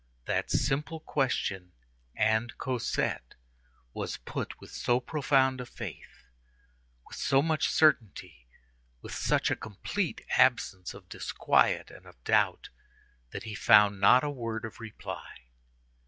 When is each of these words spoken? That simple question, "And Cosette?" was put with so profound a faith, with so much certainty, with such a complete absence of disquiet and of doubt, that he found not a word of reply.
That 0.25 0.49
simple 0.49 0.99
question, 0.99 1.73
"And 2.15 2.57
Cosette?" 2.57 3.35
was 3.93 4.17
put 4.17 4.59
with 4.59 4.71
so 4.71 4.99
profound 4.99 5.61
a 5.61 5.65
faith, 5.67 6.23
with 7.05 7.15
so 7.17 7.43
much 7.43 7.69
certainty, 7.69 8.47
with 9.03 9.13
such 9.13 9.51
a 9.51 9.55
complete 9.55 10.25
absence 10.35 10.95
of 10.95 11.07
disquiet 11.07 11.91
and 11.91 12.07
of 12.07 12.23
doubt, 12.23 12.69
that 13.29 13.43
he 13.43 13.53
found 13.53 14.01
not 14.01 14.23
a 14.23 14.31
word 14.31 14.65
of 14.65 14.79
reply. 14.79 15.37